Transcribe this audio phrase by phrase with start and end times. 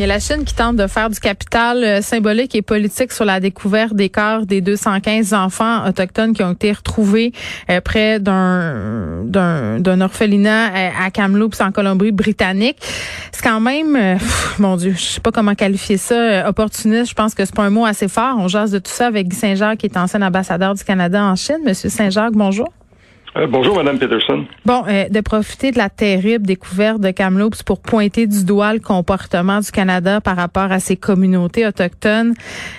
[0.00, 3.12] Il y a la Chine qui tente de faire du capital euh, symbolique et politique
[3.12, 7.34] sur la découverte des corps des 215 enfants autochtones qui ont été retrouvés
[7.68, 12.78] euh, près d'un d'un orphelinat euh, à Kamloops en Colombie-Britannique.
[13.30, 14.18] C'est quand même,
[14.58, 17.10] mon Dieu, je sais pas comment qualifier ça, opportuniste.
[17.10, 18.36] Je pense que c'est pas un mot assez fort.
[18.38, 21.36] On jase de tout ça avec Guy Saint-Jacques qui est ancien ambassadeur du Canada en
[21.36, 21.58] Chine.
[21.66, 22.72] Monsieur Saint-Jacques, bonjour.
[23.36, 24.44] Euh, bonjour, Madame Peterson.
[24.66, 28.80] Bon, euh, de profiter de la terrible découverte de Kamloops pour pointer du doigt le
[28.80, 32.34] comportement du Canada par rapport à ses communautés autochtones,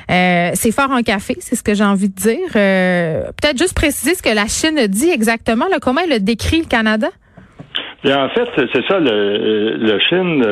[0.09, 2.49] euh, c'est fort en café, c'est ce que j'ai envie de dire.
[2.51, 7.07] Peut-être juste préciser ce que la Chine dit exactement, là, comment elle décrit le Canada?
[8.03, 10.43] Bien, en fait, c'est ça, le, la Chine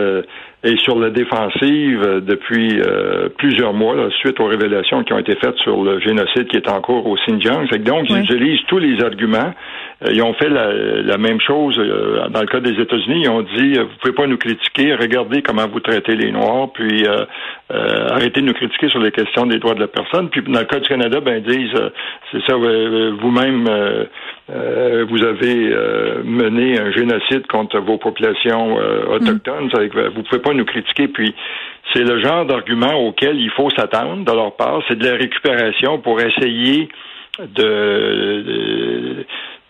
[0.64, 2.80] est sur la défensive depuis
[3.38, 6.82] plusieurs mois, suite aux révélations qui ont été faites sur le génocide qui est en
[6.82, 7.66] cours au Xinjiang.
[7.80, 9.54] Donc, ils utilisent tous les arguments
[10.06, 13.24] euh, ils ont fait la, même chose euh, dans le cas des États-Unis.
[13.24, 16.72] Ils ont dit euh, vous pouvez pas nous critiquer, regardez comment vous traitez les Noirs,
[16.74, 17.06] puis
[17.70, 20.30] arrêtez de nous critiquer sur les questions des droits de la personne.
[20.30, 21.82] Puis dans le cas du Canada, ben ils disent
[22.32, 23.66] c'est ça, vous-même
[24.48, 25.76] vous avez
[26.24, 28.78] mené un génocide contre vos populations
[29.10, 29.66] autochtones.
[29.66, 30.10] Mm.
[30.16, 31.08] Vous pouvez pas nous critiquer.
[31.08, 31.34] Puis
[31.94, 34.82] c'est le genre d'argument auquel il faut s'attendre de leur part.
[34.88, 36.90] C'est de la récupération pour essayer
[37.40, 39.26] de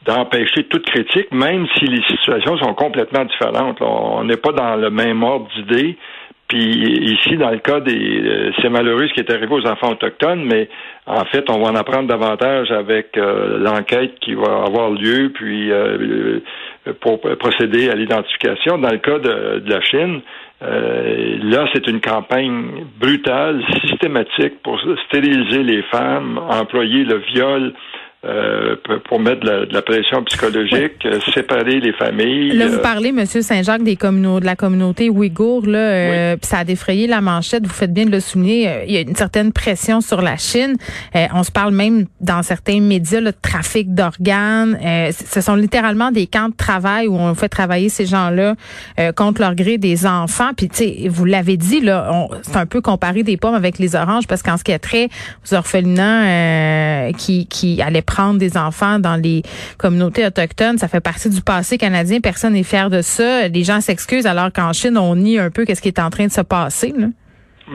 [0.06, 3.82] d'empêcher toute critique, même si les situations sont complètement différentes.
[3.82, 5.98] On n'est pas dans le même ordre d'idées.
[6.48, 9.92] Puis ici, dans le cas des, euh, c'est malheureux ce qui est arrivé aux enfants
[9.92, 10.68] autochtones, mais
[11.06, 15.72] en fait, on va en apprendre davantage avec euh, l'enquête qui va avoir lieu, puis
[15.72, 16.40] euh,
[17.02, 18.80] pour procéder à l'identification.
[18.80, 20.22] Dans le cas de la Chine,
[20.62, 27.74] là, c'est une campagne brutale, systématique pour stériliser les femmes, employer le viol
[28.26, 28.76] euh,
[29.08, 32.52] pour mettre de la, pression psychologique, euh, séparer les familles.
[32.52, 36.64] Là, vous euh, parlez, Monsieur Saint-Jacques, des de la communauté ouïghour, là, puis ça a
[36.66, 37.66] défrayé la manchette.
[37.66, 38.84] Vous faites bien de le souligner.
[38.88, 40.76] Il y a une certaine pression sur la Chine.
[41.34, 44.78] on se parle même dans certains médias de trafic d'organes.
[45.12, 48.56] ce sont littéralement des camps de travail où on fait travailler ces gens-là
[49.16, 50.52] contre leur gré des enfants.
[50.58, 53.96] Puis, tu sais, vous l'avez dit, là, c'est un peu comparé des pommes avec les
[53.96, 55.08] oranges parce qu'en ce qui est trait
[55.46, 59.44] aux orphelinats qui, qui allaient prendre des enfants dans les
[59.78, 60.78] communautés autochtones.
[60.78, 62.20] Ça fait partie du passé canadien.
[62.22, 63.48] Personne n'est fier de ça.
[63.48, 66.26] Les gens s'excusent alors qu'en Chine, on nie un peu qu'est-ce qui est en train
[66.26, 66.94] de se passer.
[66.98, 67.08] Là.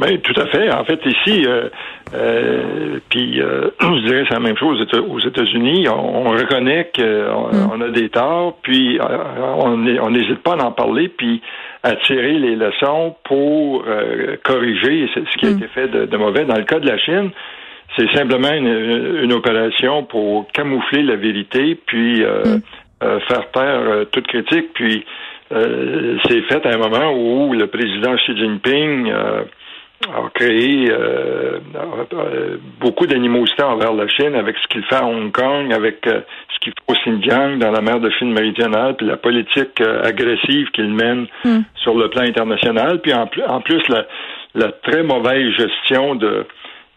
[0.00, 0.72] Ben, tout à fait.
[0.72, 1.68] En fait, ici, euh,
[2.14, 5.86] euh, puis euh, je dirais c'est la même chose aux États-Unis.
[5.88, 7.82] On, reconnaît qu'on mm.
[7.82, 11.42] a des torts, puis on n'hésite pas à en parler, puis
[11.84, 13.84] à tirer les leçons pour
[14.42, 15.56] corriger ce qui a mm.
[15.56, 16.44] été fait de, mauvais.
[16.44, 17.30] Dans le cas de la Chine,
[17.96, 22.60] c'est simplement une, opération pour camoufler la vérité, puis euh, mm.
[23.04, 24.72] euh, faire taire euh, toute critique.
[24.74, 25.04] Puis
[25.50, 30.90] c'est fait à un moment où le président Xi Jinping a créé
[32.80, 36.72] beaucoup d'animosité envers la Chine avec ce qu'il fait à Hong Kong, avec ce qu'il
[36.72, 41.26] fait au Xinjiang, dans la mer de Chine méridionale, puis la politique agressive qu'il mène
[41.44, 41.60] mm.
[41.76, 44.06] sur le plan international, puis en, en plus la,
[44.56, 46.46] la très mauvaise gestion de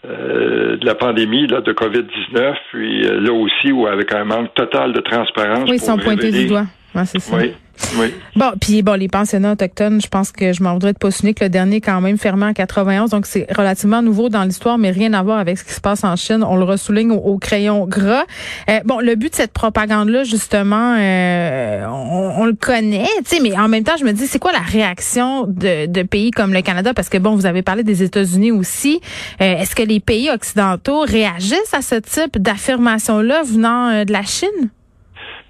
[0.06, 4.54] euh, de la pandémie là, de COVID-19, puis euh, là aussi, où avec un manque
[4.54, 5.70] total de transparence.
[5.70, 6.66] Oui, ils sont pointés du doigt.
[7.06, 7.38] C'est ça.
[7.38, 7.54] Oui.
[7.98, 8.14] Oui.
[8.36, 11.44] Bon, puis bon, les pensionnats autochtones, je pense que je m'en voudrais de pas que
[11.44, 15.14] le dernier quand même fermé en 91, donc c'est relativement nouveau dans l'histoire, mais rien
[15.14, 16.44] à voir avec ce qui se passe en Chine.
[16.44, 18.26] On le ressouligne au, crayon gras.
[18.70, 23.58] Euh, bon, le but de cette propagande-là, justement, euh, on, le connaît, tu sais, mais
[23.58, 26.62] en même temps, je me dis, c'est quoi la réaction de, de, pays comme le
[26.62, 26.94] Canada?
[26.94, 29.00] Parce que bon, vous avez parlé des États-Unis aussi.
[29.42, 34.70] Euh, est-ce que les pays occidentaux réagissent à ce type d'affirmation-là venant de la Chine?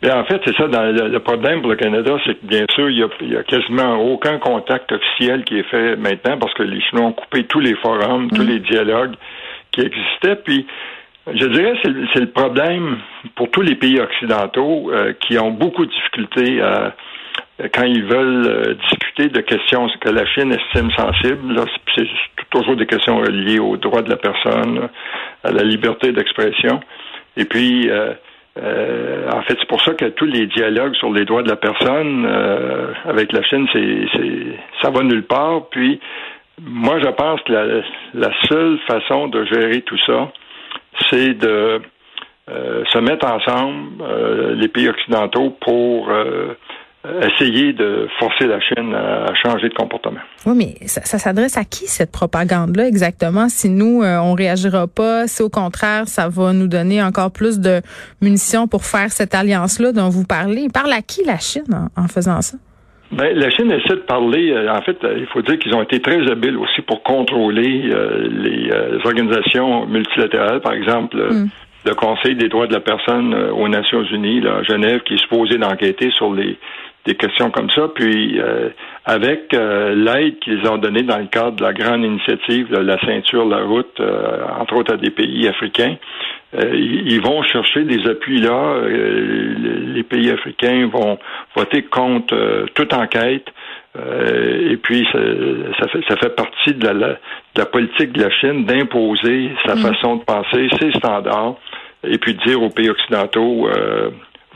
[0.02, 0.68] Bien, en fait, c'est ça.
[0.68, 4.38] Dans le, problème pour le Canada, c'est que bien sûr, il y, a, quasiment aucun
[4.38, 8.30] contact officiel qui est fait maintenant parce que les Chinois ont coupé tous les forums,
[8.30, 8.48] tous mm.
[8.48, 9.16] les dialogues
[9.72, 10.36] qui existaient.
[10.36, 10.68] Puis,
[11.28, 12.98] je dirais, c'est, c'est le problème
[13.36, 16.94] pour tous les pays occidentaux euh, qui ont beaucoup de difficultés à
[17.74, 21.66] quand ils veulent euh, discuter de questions que la Chine estime sensibles, là,
[21.96, 22.08] c'est
[22.52, 24.90] toujours des questions reliées aux droits de la personne,
[25.44, 26.80] à la liberté d'expression.
[27.36, 28.14] Et puis, euh,
[28.62, 31.56] euh, en fait, c'est pour ça que tous les dialogues sur les droits de la
[31.56, 35.68] personne euh, avec la Chine, c'est, c'est, ça va nulle part.
[35.70, 36.00] Puis,
[36.62, 37.66] moi, je pense que la,
[38.14, 40.32] la seule façon de gérer tout ça,
[41.10, 41.82] c'est de
[42.50, 44.04] euh, se mettre ensemble,
[44.56, 46.10] les pays occidentaux, pour
[47.22, 50.20] essayer de forcer la Chine à changer de comportement.
[50.46, 53.50] Oui, mais ça, s'adresse à qui cette propagande-là exactement?
[53.50, 57.60] Si nous, euh, on réagira pas, si au contraire, ça va nous donner encore plus
[57.60, 57.82] de
[58.22, 60.62] munitions pour faire cette alliance-là dont vous parlez.
[60.62, 62.58] Il parle à qui la Chine en, faisant ça?
[63.12, 64.52] Ben, la Chine essaie de parler.
[64.52, 68.28] Euh, en fait, il faut dire qu'ils ont été très habiles aussi pour contrôler euh,
[68.30, 68.72] les,
[69.06, 71.18] organisations multilatérales, par exemple.
[71.18, 71.48] Hmm.
[71.86, 75.22] Le Conseil des droits de la personne aux Nations Unies, là, à Genève, qui est
[75.22, 76.58] supposé d'enquêter sur les
[77.08, 77.88] des questions comme ça.
[77.96, 78.70] Puis euh,
[79.06, 83.46] avec euh, l'aide qu'ils ont donnée dans le cadre de la grande initiative, la ceinture,
[83.46, 85.96] la route, euh, entre autres à des pays africains,
[86.54, 88.80] ils vont chercher des appuis là.
[88.88, 91.20] les pays africains vont
[91.54, 93.46] voter contre toute enquête.
[93.96, 99.76] et puis ça, fait, ça fait partie de la, politique de la Chine d'imposer sa
[99.76, 99.80] mm.
[99.80, 101.58] façon de penser, ses standards,
[102.08, 103.68] et puis de dire aux pays occidentaux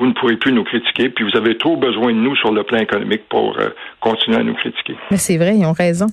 [0.01, 2.63] vous ne pourrez plus nous critiquer, puis vous avez trop besoin de nous sur le
[2.63, 3.69] plan économique pour euh,
[3.99, 4.95] continuer à nous critiquer.
[5.11, 6.07] Mais c'est vrai, ils ont raison.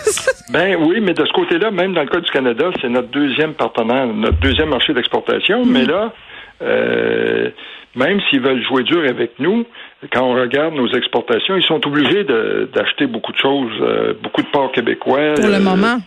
[0.50, 3.52] ben oui, mais de ce côté-là, même dans le cas du Canada, c'est notre deuxième
[3.52, 5.70] partenaire, notre deuxième marché d'exportation, mm.
[5.70, 6.14] mais là,
[6.62, 7.50] euh,
[7.94, 9.66] même s'ils veulent jouer dur avec nous,
[10.10, 14.48] quand on regarde nos exportations, ils sont obligés d'acheter beaucoup de choses, euh, beaucoup de
[14.48, 15.34] ports québécois.
[15.34, 15.98] Pour le moment.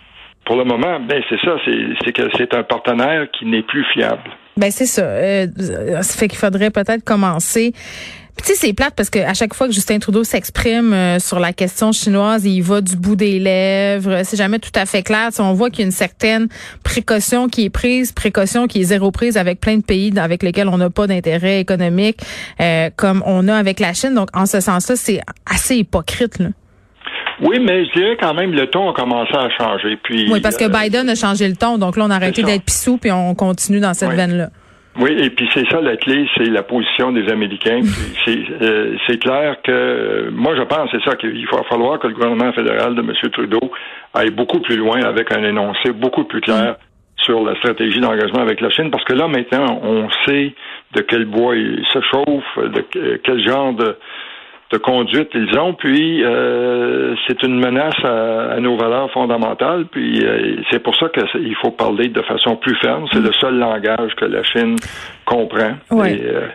[0.47, 1.57] Pour le moment, ben c'est ça,
[2.05, 4.23] c'est que c'est un partenaire qui n'est plus fiable.
[4.55, 5.01] Ben c'est ça.
[5.01, 5.45] Euh,
[6.01, 7.73] ça fait qu'il faudrait peut-être commencer.
[8.37, 11.41] Tu sais, c'est plate parce que à chaque fois que Justin Trudeau s'exprime euh, sur
[11.41, 14.21] la question chinoise, il va du bout des lèvres.
[14.23, 15.31] C'est jamais tout à fait clair.
[15.39, 16.47] on voit qu'il y a une certaine
[16.81, 20.69] précaution qui est prise, précaution qui est zéro prise avec plein de pays avec lesquels
[20.69, 22.21] on n'a pas d'intérêt économique,
[22.61, 24.13] euh, comme on a avec la Chine.
[24.13, 26.39] Donc, en ce sens-là, c'est assez hypocrite.
[26.39, 26.47] Là.
[27.41, 29.97] Oui, mais je dirais quand même le ton a commencé à changer.
[30.01, 32.43] Puis, oui, parce que euh, Biden a changé le ton, donc là, on a arrêté
[32.43, 34.49] d'être pissou, puis on continue dans cette veine-là.
[34.99, 37.81] Oui, et puis c'est ça la clé, c'est la position des Américains.
[38.29, 42.51] Euh, c'est clair que moi je pense c'est ça qu'il va falloir que le gouvernement
[42.51, 43.13] fédéral de M.
[43.31, 43.71] Trudeau
[44.13, 47.23] aille beaucoup plus loin avec un énoncé beaucoup plus clair mm.
[47.23, 50.53] sur la stratégie d'engagement avec la Chine, parce que là maintenant on sait
[50.93, 52.83] de quel bois il se chauffe, de
[53.23, 53.95] quel genre de
[54.71, 55.73] de conduite ils ont.
[55.73, 59.85] Puis euh, c'est une menace à, nos valeurs fondamentales.
[59.85, 63.05] Puis euh, c'est pour ça qu'il faut parler de façon plus ferme.
[63.11, 64.75] C'est le seul langage que la Chine
[65.25, 65.75] comprend.
[66.05, 66.47] Et, euh,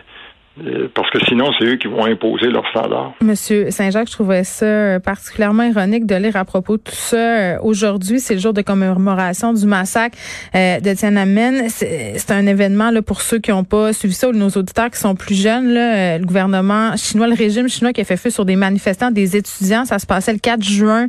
[0.93, 3.13] parce que sinon, c'est eux qui vont imposer leurs standards.
[3.21, 7.61] Monsieur Saint-Jacques, je trouvais ça particulièrement ironique de lire à propos de tout ça.
[7.63, 10.17] Aujourd'hui, c'est le jour de commémoration du massacre
[10.55, 11.69] euh, de Tiananmen.
[11.69, 14.99] C'est un événement là, pour ceux qui n'ont pas suivi ça ou nos auditeurs qui
[14.99, 15.73] sont plus jeunes.
[15.73, 19.11] Là, euh, le gouvernement chinois, le régime chinois qui a fait feu sur des manifestants,
[19.11, 19.85] des étudiants.
[19.85, 21.07] Ça se passait le 4 juin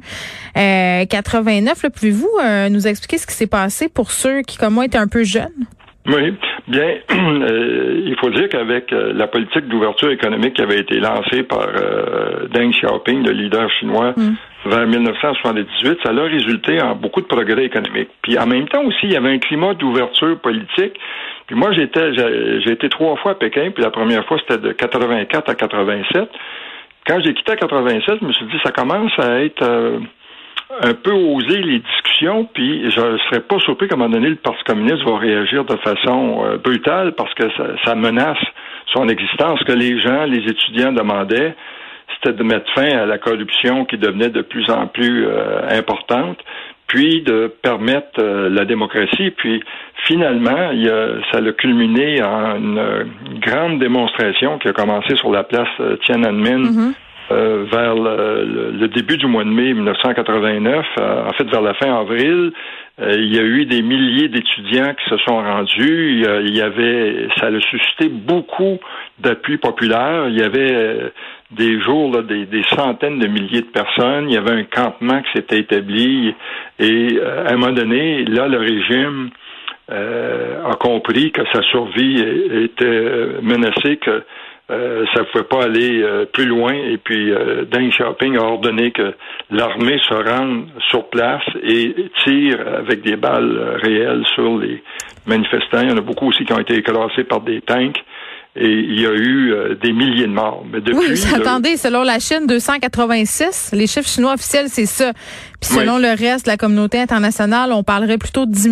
[0.56, 1.87] euh, 89.
[1.94, 2.31] Pouvez-vous
[2.70, 5.67] nous expliquer ce qui s'est passé pour ceux qui, comme moi, étaient un peu jeunes?
[6.06, 6.35] Oui,
[6.69, 11.45] bien, euh, il faut dire qu'avec euh, la politique d'ouverture économique qui avait été lancée
[11.45, 14.35] par euh, Deng Xiaoping, le leader chinois, mm.
[14.67, 18.11] vers 1978, ça a résulté en beaucoup de progrès économiques.
[18.21, 20.93] Puis en même temps aussi, il y avait un climat d'ouverture politique.
[21.47, 24.73] Puis moi, j'étais, j'ai été trois fois à Pékin, puis la première fois, c'était de
[24.73, 26.29] 84 à 87.
[27.06, 29.62] Quand j'ai quitté à 87, je me suis dit, ça commence à être
[30.81, 31.81] un peu osé les
[32.53, 35.65] puis je ne serais pas surpris qu'à un moment donné, le Parti communiste va réagir
[35.65, 37.44] de façon euh, brutale parce que
[37.85, 38.38] ça, menace
[38.93, 39.61] son existence.
[39.61, 41.55] Ce que les gens, les étudiants demandaient,
[42.15, 46.38] c'était de mettre fin à la corruption qui devenait de plus en plus euh, importante,
[46.87, 49.31] puis de permettre euh, la démocratie.
[49.31, 49.62] Puis
[50.06, 50.87] finalement, il
[51.32, 53.11] ça a culminé en une,
[53.41, 55.69] grande démonstration qui a commencé sur la place
[56.05, 56.63] Tiananmen.
[56.63, 56.93] Mm-hmm.
[57.34, 61.93] Euh, vers le, début du mois de mai 1989, euh, en fait vers la fin
[61.93, 62.53] avril,
[63.00, 66.22] euh, il y a eu des milliers d'étudiants qui se sont rendus.
[66.46, 68.79] Il y, avait, ça a suscité beaucoup
[69.19, 70.29] d'appui populaire.
[70.29, 71.10] Il y avait
[71.50, 74.31] des jours des, centaines de milliers de personnes.
[74.31, 76.34] Il y avait un campement qui s'était établi
[76.79, 79.31] et à un moment donné, là, le régime
[79.88, 82.22] a compris que sa survie
[82.64, 83.98] était menacée,
[84.71, 86.73] euh, ça ne pouvait pas aller euh, plus loin.
[86.73, 89.15] Et puis, euh, Deng Xiaoping a ordonné que
[89.51, 91.94] l'armée se rende sur place et
[92.25, 94.83] tire avec des balles réelles sur les
[95.27, 95.81] manifestants.
[95.83, 98.03] Il y en a beaucoup aussi qui ont été écrasés par des tanks.
[98.56, 99.53] Et il y a eu
[99.83, 100.65] des milliers de morts.
[100.73, 103.73] Mais depuis, oui, attendez, selon la Chine, 286.
[103.75, 105.13] Les chiffres chinois officiels, c'est ça.
[105.61, 108.71] Puis selon le reste de la communauté internationale, on parlerait plutôt de 10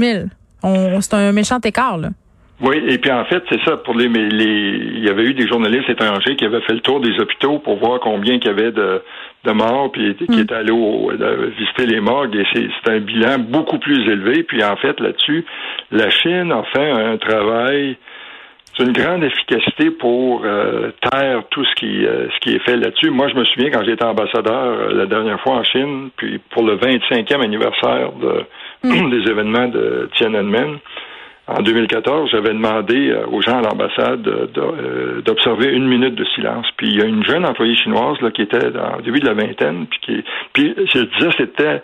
[0.63, 1.01] 000.
[1.01, 2.11] C'est un méchant écart, là.
[2.63, 5.49] Oui, et puis en fait, c'est ça, pour les, les il y avait eu des
[5.49, 8.71] journalistes étrangers qui avaient fait le tour des hôpitaux pour voir combien il y avait
[8.71, 9.03] de,
[9.45, 10.39] de morts, puis qui mm.
[10.39, 10.73] étaient allés
[11.59, 14.45] visiter les morgues, et c'est un bilan beaucoup plus élevé.
[14.45, 15.45] Puis en fait, là-dessus,
[15.91, 17.97] la Chine a fait un travail
[18.77, 22.77] c'est une grande efficacité pour euh, taire tout ce qui euh, ce qui est fait
[22.77, 23.11] là-dessus.
[23.11, 26.63] Moi, je me souviens quand j'étais ambassadeur euh, la dernière fois en Chine, puis pour
[26.63, 28.45] le 25e anniversaire de,
[28.85, 29.11] mm.
[29.11, 30.79] des événements de Tiananmen
[31.49, 34.23] en 2014, j'avais demandé aux gens à l'ambassade
[35.25, 36.67] d'observer une minute de silence.
[36.77, 39.27] Puis il y a une jeune employée chinoise là, qui était dans le début de
[39.27, 41.83] la vingtaine, puis qui puis je disais c'était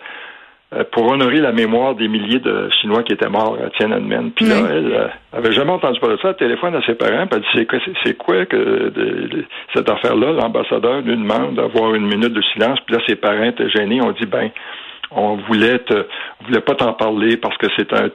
[0.71, 4.29] euh, pour honorer la mémoire des milliers de Chinois qui étaient morts à Tiananmen.
[4.31, 6.29] Puis là, elle euh, avait jamais entendu parler de ça.
[6.29, 8.91] Elle téléphone à ses parents, puis elle dit c'est quoi, c'est quoi que
[9.73, 10.31] cette affaire-là?
[10.33, 12.79] L'ambassadeur lui demande d'avoir une minute de silence.
[12.85, 13.99] Puis là, ses parents étaient gênés.
[13.99, 14.51] On dit ben,
[15.09, 16.05] on voulait, te,
[16.41, 18.09] on voulait pas t'en parler parce que c'est un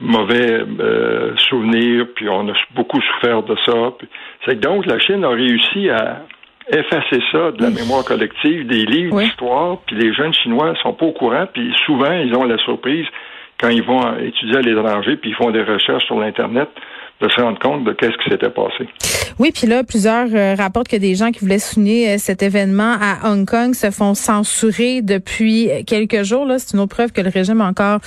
[0.00, 2.06] mauvais euh, souvenir.
[2.14, 3.92] Puis on a beaucoup souffert de ça.
[4.46, 6.22] C'est donc la Chine a réussi à
[6.72, 11.06] effacer ça de la mémoire collective, des livres d'histoire, puis les jeunes Chinois sont pas
[11.06, 13.06] au courant, puis souvent, ils ont la surprise
[13.60, 16.68] quand ils vont étudier à l'étranger, puis ils font des recherches sur l'Internet,
[17.20, 18.88] de se rendre compte de qu'est-ce qui s'était passé.
[19.38, 22.96] Oui, puis là, plusieurs euh, rapportent que des gens qui voulaient souligner euh, cet événement
[23.00, 26.44] à Hong Kong se font censurer depuis quelques jours.
[26.44, 28.00] Là, c'est une autre preuve que le régime a encore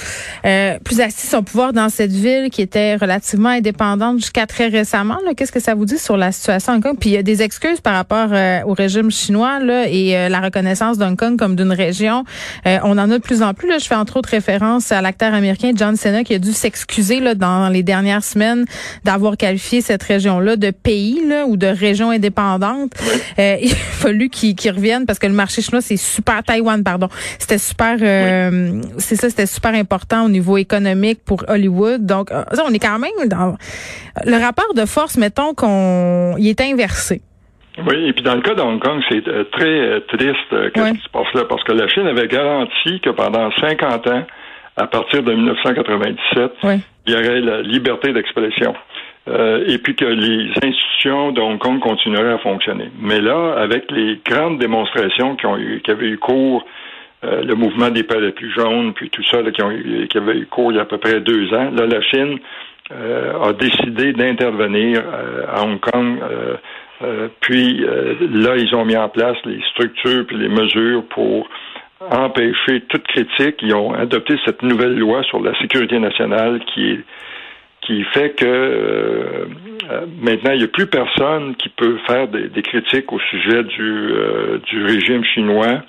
[0.46, 5.18] euh, plus assis son pouvoir dans cette ville qui était relativement indépendante jusqu'à très récemment.
[5.36, 6.98] Qu'est-ce que ça vous dit sur la situation à Hong Kong?
[7.00, 8.30] Puis il y a des excuses par rapport
[8.68, 12.24] au régime chinois là, et la reconnaissance d'Hong Kong comme d'une région.
[12.66, 13.70] on en a de plus en plus.
[13.70, 13.78] Là.
[13.80, 17.36] Je fais entre autres référence à l'acteur américain John Cena qui a dû s'excuser là
[17.36, 18.66] dans les dernières semaines
[19.04, 22.92] d'avoir qualifié cette région-là de pays ou de région indépendante.
[23.40, 27.08] Euh, il a fallu qu'ils reviennent parce que le marché chinois, c'est super, Taïwan, pardon,
[27.40, 32.06] c'était super, euh, c'est ça, c'était super important au niveau économique pour Hollywood.
[32.06, 33.56] Donc, euh, ça, on est quand même dans
[34.26, 37.22] le rapport de force, mettons qu'on, il est inversé.
[37.88, 41.10] Oui, et puis dans le cas de Hong Kong, c'est très triste qu'est-ce qui se
[41.10, 44.24] passe là, parce que la Chine avait garanti que pendant 50 ans,
[44.78, 46.52] à partir de 1997,
[47.06, 48.74] il y aurait la liberté d'expression.
[49.30, 52.90] Euh, et puis que les institutions de Hong Kong continueraient à fonctionner.
[53.00, 56.66] Mais là, avec les grandes démonstrations qui, avaient eu cours,
[57.24, 60.80] euh, le mouvement des plus jaunes, puis tout ça, qui avait eu cours il y
[60.80, 62.38] a à peu près deux ans, là, la Chine
[62.92, 65.02] euh, a décidé d'intervenir
[65.48, 66.20] à Hong Kong.
[67.40, 71.48] puis là, ils ont mis en place les structures puis les mesures pour
[72.12, 73.56] empêcher toute critique.
[73.62, 77.04] Ils ont adopté cette nouvelle loi sur la sécurité nationale qui est
[77.86, 79.46] qui fait que euh,
[79.90, 83.82] euh, maintenant, il n'y a plus personne qui peut faire des, critiques au sujet du,
[83.82, 85.82] euh, du régime chinois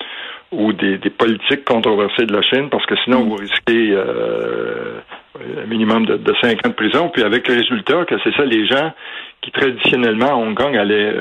[0.51, 6.17] ou des, politiques controversées de la Chine, parce que sinon, vous risquez un minimum de,
[6.17, 7.09] de 5 ans de prison.
[7.13, 8.93] Puis avec le résultat que c'est ça, les gens
[9.41, 11.13] qui traditionnellement à Hong Kong allaient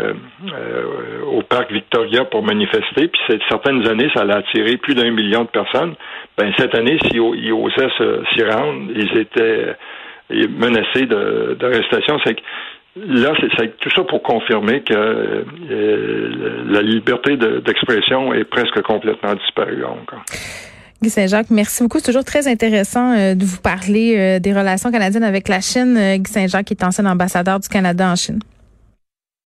[1.25, 5.50] au parc Victoria pour manifester, puis certaines années, ça allait attirer plus d'un million de
[5.50, 5.96] personnes.
[6.38, 7.89] Ben cette année, s'ils osaient
[8.34, 9.75] s'y rendre, ils étaient
[10.30, 12.18] est menacé d'arrestation.
[12.25, 12.36] C'est
[12.96, 19.84] là, c'est tout ça pour confirmer que euh, la liberté d'expression est presque complètement disparue
[19.84, 20.24] encore.
[21.01, 22.00] Guy Saint-Jacques, merci beaucoup.
[22.00, 26.00] C'est toujours très intéressant euh, de vous parler euh, des relations canadiennes avec la Chine.
[26.18, 28.39] Guy Saint-Jacques est ancien ambassadeur du Canada en Chine.